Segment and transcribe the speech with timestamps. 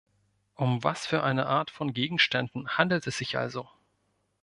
[0.55, 3.69] Um was für eine Art von Gegenständen handelt es sich also?